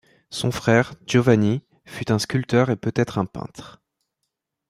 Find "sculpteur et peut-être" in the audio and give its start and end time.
2.17-3.19